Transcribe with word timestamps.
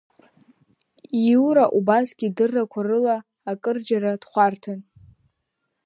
Иура 1.27 1.65
убасгьы 1.77 2.27
идыррақәа 2.27 2.81
рыла 2.87 3.17
акырџьара 3.51 4.21
дхәарҭан. 4.21 4.79